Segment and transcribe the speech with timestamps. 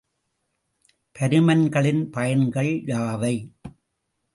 [1.15, 3.35] பருமன்களின் பயன்கள் யாவை?